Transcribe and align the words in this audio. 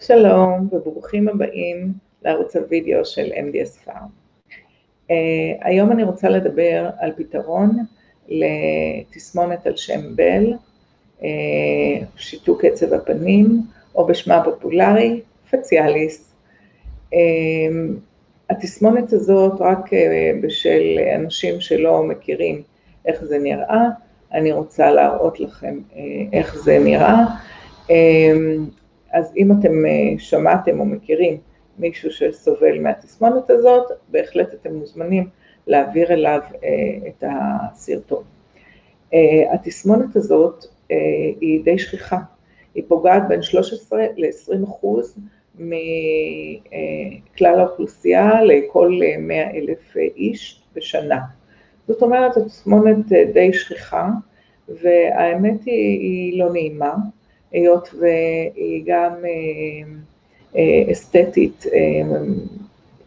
שלום 0.00 0.68
וברוכים 0.72 1.28
הבאים 1.28 1.92
לערוץ 2.22 2.56
הוידאו 2.56 3.04
של 3.04 3.32
MDS 3.32 3.88
Farm. 3.88 4.08
Uh, 5.08 5.12
היום 5.60 5.92
אני 5.92 6.02
רוצה 6.02 6.28
לדבר 6.28 6.90
על 6.98 7.12
פתרון 7.16 7.76
לתסמונת 8.28 9.66
על 9.66 9.76
שם 9.76 10.16
בל, 10.16 10.52
uh, 11.20 11.24
שיתוק 12.16 12.64
קצב 12.64 12.92
הפנים, 12.92 13.62
או 13.94 14.06
בשמה 14.06 14.36
הפופולרי, 14.36 15.20
פציאליס. 15.50 16.34
Uh, 17.12 17.16
התסמונת 18.50 19.12
הזאת, 19.12 19.60
רק 19.60 19.92
uh, 19.92 19.96
בשל 20.42 20.98
אנשים 21.14 21.60
שלא 21.60 22.02
מכירים 22.02 22.62
איך 23.06 23.24
זה 23.24 23.38
נראה, 23.38 23.84
אני 24.32 24.52
רוצה 24.52 24.90
להראות 24.90 25.40
לכם 25.40 25.78
uh, 25.92 25.96
איך 26.32 26.56
זה 26.56 26.78
נראה. 26.78 27.24
אז 29.16 29.32
אם 29.36 29.52
אתם 29.52 29.86
אה, 29.86 30.18
שמעתם 30.18 30.80
או 30.80 30.84
מכירים 30.84 31.36
מישהו 31.78 32.10
שסובל 32.10 32.80
מהתסמונת 32.80 33.50
הזאת, 33.50 33.90
בהחלט 34.08 34.54
אתם 34.54 34.74
מוזמנים 34.74 35.28
להעביר 35.66 36.12
אליו 36.12 36.40
אה, 36.64 37.08
את 37.08 37.24
הסרטון. 37.26 38.22
אה, 39.14 39.52
התסמונת 39.52 40.16
הזאת 40.16 40.64
היא 41.40 41.64
די 41.64 41.78
שכיחה, 41.78 42.18
היא 42.74 42.84
פוגעת 42.88 43.22
בין 43.28 43.42
13 43.42 44.06
ל-20 44.16 44.64
אחוז 44.64 45.18
מכלל 45.54 47.60
האוכלוסייה 47.60 48.42
לכל 48.42 49.00
100 49.18 49.50
אלף 49.50 49.96
איש 49.96 50.62
בשנה. 50.74 51.20
זאת 51.88 52.02
אומרת, 52.02 52.36
התסמונת 52.36 53.12
די 53.34 53.52
שכיחה, 53.52 54.08
והאמת 54.68 55.64
היא, 55.64 56.00
היא 56.00 56.38
לא 56.38 56.52
נעימה. 56.52 56.94
היות 57.52 57.94
והיא 57.98 58.82
גם 58.86 59.12
אה, 59.24 59.88
אה, 60.56 60.92
אסתטית 60.92 61.64
אה, 61.72 62.02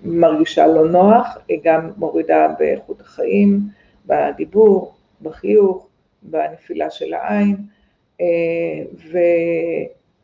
מרגישה 0.04 0.68
לא 0.68 0.90
נוח, 0.90 1.38
היא 1.48 1.60
גם 1.64 1.92
מורידה 1.98 2.48
באיכות 2.60 3.02
החיים, 3.02 3.60
בדיבור, 4.06 4.94
בחיוך, 5.22 5.88
בנפילה 6.22 6.90
של 6.90 7.14
העין, 7.14 7.56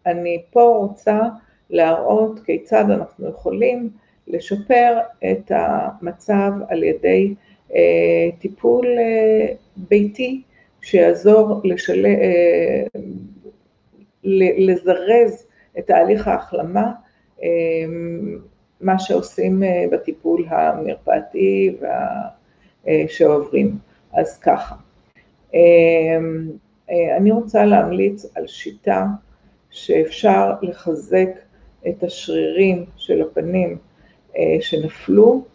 ואני 0.05 0.41
פה 0.51 0.61
רוצה 0.61 1.19
להראות 1.69 2.39
כיצד 2.39 2.85
אנחנו 2.89 3.29
יכולים 3.29 3.89
לשפר 4.27 4.97
את 5.31 5.51
המצב 5.55 6.51
על 6.69 6.83
ידי 6.83 7.33
טיפול 8.39 8.87
ביתי 9.77 10.41
שיעזור 10.81 11.61
לשל... 11.63 12.05
לזרז 14.57 15.45
את 15.79 15.87
תהליך 15.87 16.27
ההחלמה, 16.27 16.91
אמ, 17.43 18.37
מה 18.81 18.99
שעושים 18.99 19.63
אה, 19.63 19.85
בטיפול 19.91 20.45
המרפאתי 20.49 21.75
אה, 22.87 23.03
שעוברים. 23.07 23.77
אז 24.13 24.39
ככה, 24.39 24.75
אה, 25.55 26.17
אני 27.17 27.31
רוצה 27.31 27.65
להמליץ 27.65 28.25
על 28.35 28.47
שיטה 28.47 29.05
שאפשר 29.69 30.53
לחזק 30.61 31.29
את 31.87 32.03
השרירים 32.03 32.85
של 32.97 33.21
הפנים 33.21 33.77
שנפלו, 34.59 35.45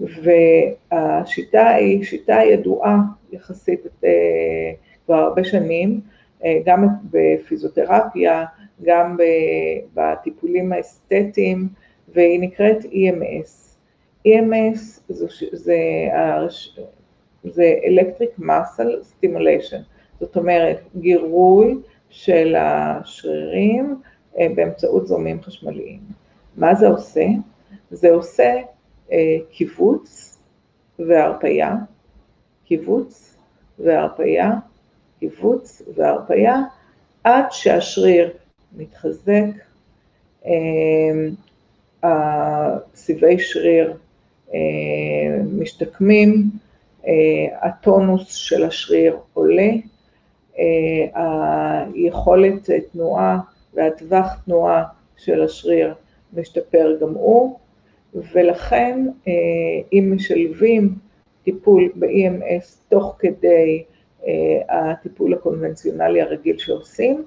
והשיטה 0.00 1.68
היא 1.68 2.04
שיטה 2.04 2.40
ידועה 2.44 2.98
יחסית 3.32 3.80
כבר 5.06 5.18
הרבה 5.18 5.44
שנים, 5.44 6.00
אה, 6.04 6.19
גם 6.64 6.86
בפיזיותרפיה, 7.10 8.44
גם 8.82 9.16
בטיפולים 9.94 10.72
האסתטיים, 10.72 11.68
והיא 12.14 12.40
נקראת 12.40 12.84
EMS. 12.84 13.76
EMS 14.28 15.00
זה, 15.08 15.26
זה, 15.52 15.76
זה 17.44 17.74
Electric 17.84 18.40
Muscle 18.40 19.24
Stimulation, 19.24 19.82
זאת 20.20 20.36
אומרת 20.36 20.80
גירוי 20.96 21.76
של 22.10 22.54
השרירים 22.58 24.00
אה, 24.38 24.46
באמצעות 24.54 25.06
זורמים 25.06 25.42
חשמליים. 25.42 26.00
מה 26.56 26.74
זה 26.74 26.88
עושה? 26.88 27.26
זה 27.90 28.10
עושה 28.10 28.54
אה, 29.12 29.36
קיבוץ 29.50 30.38
והרפייה, 30.98 31.74
קיבוץ 32.64 33.36
והרפייה 33.78 34.50
קיבוץ 35.20 35.82
והרפייה 35.94 36.56
עד 37.24 37.44
שהשריר 37.50 38.30
מתחזק, 38.76 39.44
סיבי 42.94 43.38
שריר 43.38 43.96
משתקמים, 45.52 46.44
הטונוס 47.60 48.34
של 48.34 48.64
השריר 48.64 49.16
עולה, 49.32 49.70
היכולת 51.94 52.70
תנועה 52.92 53.38
והטווח 53.74 54.26
תנועה 54.44 54.84
של 55.16 55.42
השריר 55.42 55.94
משתפר 56.32 56.96
גם 57.00 57.14
הוא, 57.14 57.58
ולכן 58.14 59.06
אם 59.92 60.12
משלבים 60.16 60.94
טיפול 61.44 61.92
ב-EMS 61.94 62.88
תוך 62.88 63.16
כדי 63.18 63.84
הטיפול 64.68 65.34
הקונבנציונלי 65.34 66.22
הרגיל 66.22 66.58
שעושים, 66.58 67.24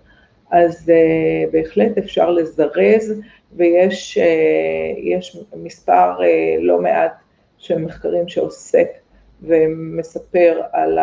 אז 0.51 0.89
uh, 0.89 1.51
בהחלט 1.51 1.97
אפשר 1.97 2.29
לזרז 2.29 3.21
ויש 3.55 4.17
uh, 4.17 5.55
מספר 5.55 6.19
לא 6.59 6.81
מעט 6.81 7.13
של 7.57 7.77
מחקרים 7.77 8.27
שעוסק 8.27 8.87
ומספר 9.41 10.61
על 10.71 10.99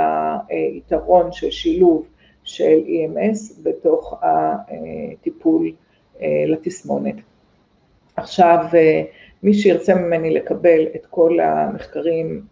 היתרון 0.48 1.32
של 1.32 1.50
שילוב 1.50 2.06
של 2.44 2.78
EMS 2.86 3.62
בתוך 3.62 4.22
הטיפול 4.22 5.72
לתסמונת. 6.22 7.14
עכשיו, 8.16 8.64
מי 9.42 9.54
שירצה 9.54 9.94
ממני 9.94 10.30
לקבל 10.30 10.86
את 10.96 11.06
כל 11.06 11.40
המחקרים 11.40 12.42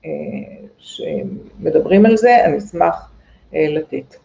שמדברים 0.79 2.07
על 2.07 2.17
זה, 2.17 2.45
אני 2.45 2.59
אשמח 2.59 3.13
אה, 3.13 3.18
לתת. 3.53 4.17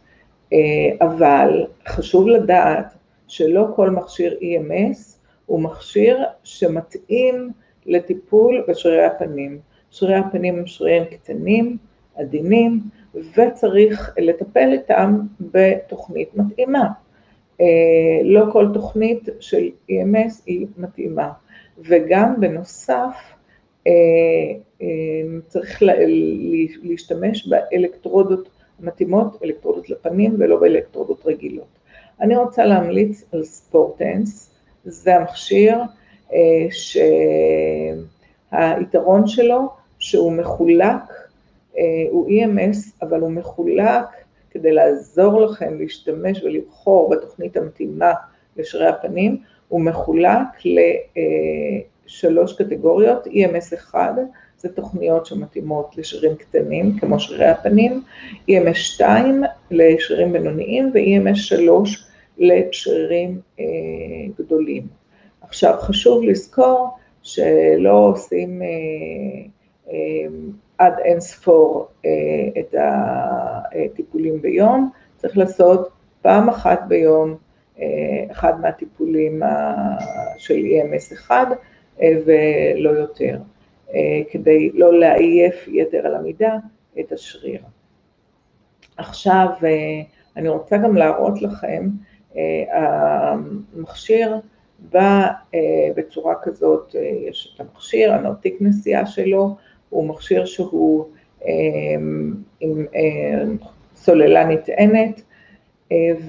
אה, 0.54 0.60
אבל 1.02 1.66
חשוב 1.88 2.28
לדעת 2.28 2.94
שלא 3.28 3.66
כל 3.76 3.90
מכשיר 3.90 4.38
EMS 4.42 5.18
הוא 5.46 5.62
מכשיר 5.62 6.24
שמתאים 6.44 7.52
לטיפול 7.86 8.66
בשרירי 8.68 9.06
הפנים. 9.06 9.60
שרירי 9.92 10.16
הפנים 10.16 10.56
הם 10.56 10.68
שרירים 10.68 11.04
קטנים, 11.06 11.78
עדינים, 12.16 12.80
וצריך 13.16 14.14
לטפל 14.18 14.70
איתם 14.72 15.20
בתוכנית 15.40 16.36
מתאימה. 16.36 16.88
אה, 17.62 17.66
לא 18.24 18.46
כל 18.52 18.68
תוכנית 18.74 19.30
של 19.40 19.70
EMS 19.92 20.42
היא 20.46 20.68
מתאימה, 20.78 21.32
וגם 21.80 22.36
בנוסף 22.40 23.34
צריך 25.48 25.84
להשתמש 26.84 27.48
באלקטרודות 27.48 28.50
מתאימות 28.84 29.44
אלקטרודות 29.44 29.90
לפנים 29.90 30.36
ולא 30.40 30.60
באלקטרודות 30.60 31.26
רגילות. 31.26 31.68
אני 32.22 32.36
רוצה 32.36 32.66
להמליץ 32.66 33.24
על 33.34 33.44
ספורטנס, 33.44 34.50
זה 34.86 35.16
המכשיר 35.16 35.78
אה, 36.34 36.68
שהיתרון 38.52 39.28
שלו 39.28 39.70
שהוא 40.00 40.34
מחולק, 40.34 41.04
אה, 41.78 41.84
הוא 42.10 42.28
EMS, 42.30 42.78
אבל 43.02 43.20
הוא 43.20 43.32
מחולק 43.32 44.06
כדי 44.52 44.72
לעזור 44.72 45.42
לכם 45.42 45.80
להשתמש 45.80 46.44
ולבחור 46.44 47.10
בתוכנית 47.10 47.58
המתאימה 47.58 48.14
לשרירי 48.58 48.88
הפנים, 48.88 49.38
הוא 49.68 49.82
מחולק 49.82 50.48
לשלוש 52.06 52.62
קטגוריות, 52.62 53.28
EMS 53.28 53.76
1, 53.76 54.14
זה 54.64 54.70
תוכניות 54.70 55.26
שמתאימות 55.26 55.98
לשרירים 55.98 56.36
קטנים, 56.36 57.00
כמו 57.00 57.20
שרירי 57.20 57.46
הפנים, 57.48 58.04
EMS 58.52 58.76
2 58.76 59.44
לשרירים 59.72 60.34
בינוניים 60.34 60.92
ו-EMS 60.94 61.36
3 61.36 62.08
לשרירים 62.38 63.42
אה, 63.60 63.66
גדולים. 64.40 64.88
עכשיו 65.42 65.76
חשוב 65.80 66.24
לזכור 66.24 66.90
שלא 67.22 68.08
עושים 68.12 68.62
אה, 68.62 68.68
אה, 69.92 70.28
עד 70.78 70.94
אין 71.00 71.20
ספור 71.20 71.88
אה, 72.06 72.10
את 72.60 72.76
הטיפולים 72.78 74.42
ביום, 74.42 74.90
צריך 75.18 75.38
לעשות 75.38 75.90
פעם 76.22 76.50
אחת 76.50 76.82
ביום 76.88 77.36
אה, 77.80 77.86
אחד 78.32 78.62
מהטיפולים 78.62 79.42
של 80.38 80.56
EMS 80.56 81.14
1 81.14 81.48
אה, 82.02 82.18
ולא 82.26 82.90
יותר. 82.90 83.38
אה, 83.96 84.22
כדי 84.32 84.72
לא 84.74 85.00
לעייף 85.00 85.68
יתר 85.68 86.08
על 86.08 86.16
המידה 86.16 86.56
את 87.00 87.12
השריר. 87.12 87.62
עכשיו 88.98 89.48
אה, 89.64 90.02
אני 90.38 90.50
רוצה 90.50 90.78
גם 90.78 90.96
להראות 90.96 91.42
לכם, 91.42 91.90
אה, 92.36 92.64
המכשיר 92.72 94.36
בא 94.80 95.28
בצורה 95.96 96.36
כזאת, 96.44 96.96
יש 97.28 97.56
את 97.56 97.62
המכשיר, 97.62 98.14
הנרתיק 98.14 98.58
נסיעה 98.62 99.06
שלו, 99.06 99.56
הוא 99.90 100.08
מכשיר 100.08 100.46
שהוא 100.46 101.06
עם 102.60 102.86
סוללה 103.96 104.46
נטענת, 104.46 105.22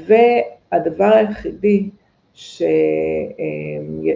והדבר 0.07 1.05
היחידי 1.15 1.91
ש, 2.35 2.63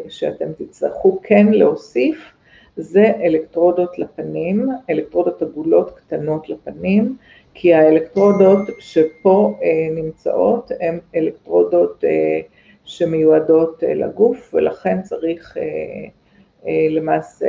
שאתם 0.08 0.52
תצטרכו 0.58 1.20
כן 1.22 1.46
להוסיף 1.46 2.32
זה 2.80 3.12
אלקטרודות 3.22 3.98
לפנים, 3.98 4.68
אלקטרודות 4.90 5.42
עגולות 5.42 5.90
קטנות 5.90 6.48
לפנים, 6.48 7.16
כי 7.54 7.74
האלקטרודות 7.74 8.68
שפה 8.78 9.58
נמצאות 9.94 10.70
הן 10.80 10.98
אלקטרודות 11.14 12.04
שמיועדות 12.84 13.82
לגוף 13.82 14.54
ולכן 14.54 15.02
צריך 15.02 15.56
למעשה 16.66 17.46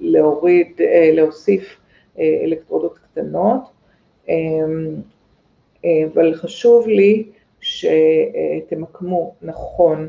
להוריד, 0.00 0.80
להוסיף 1.12 1.80
אלקטרודות 2.18 2.98
קטנות, 2.98 3.62
אבל 6.14 6.34
חשוב 6.34 6.88
לי 6.88 7.24
שתמקמו 7.60 9.34
נכון 9.42 10.08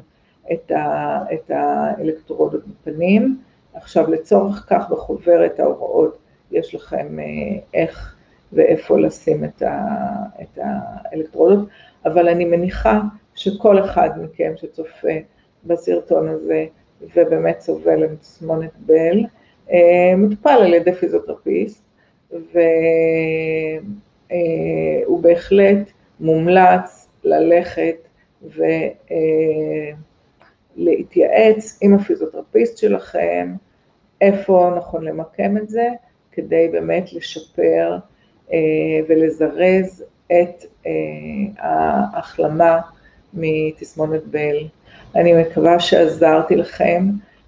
את 0.51 0.71
האלקטרודות 1.49 2.61
בפנים. 2.67 3.37
עכשיו 3.87 4.11
לצורך 4.11 4.65
כך 4.69 4.89
בחוברת 4.89 5.59
ההוראות 5.59 6.17
יש 6.51 6.75
לכם 6.75 7.17
איך 7.73 8.15
ואיפה 8.53 8.99
לשים 8.99 9.43
את 9.43 9.63
האלקטרודות, 10.57 11.67
אבל 12.05 12.29
אני 12.29 12.45
מניחה 12.45 13.01
שכל 13.35 13.85
אחד 13.85 14.09
מכם 14.21 14.53
שצופה 14.55 15.07
בסרטון 15.65 16.27
הזה 16.27 16.65
ובאמת 17.15 17.59
סובל 17.59 18.07
מתסמונת 18.07 18.71
בל, 18.77 19.25
מטופל 20.17 20.49
על 20.49 20.73
ידי 20.73 20.93
פיזיותרפיסט, 20.93 21.83
והוא 22.31 22.49
בהחלט 25.21 25.91
מומלץ 26.19 27.07
ללכת 27.23 27.95
ולהתייעץ 30.77 31.79
עם 31.81 31.93
הפיזיותרפיסט 31.93 32.77
שלכם, 32.77 33.53
איפה 34.21 34.71
נכון 34.77 35.05
למקם 35.05 35.57
את 35.57 35.69
זה, 35.69 35.87
כדי 36.31 36.67
באמת 36.71 37.13
לשפר 37.13 37.97
ולזרז 39.09 40.03
את 40.31 40.65
ההחלמה 41.57 42.79
מתסמונת 43.33 44.23
בל. 44.25 44.57
אני 45.15 45.41
מקווה 45.41 45.79
שעזרתי 45.79 46.55
לכם 46.55 47.03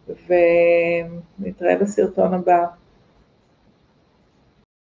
ונתראה 0.07 1.75
בסרטון 1.75 2.33
הבא. 2.33 2.65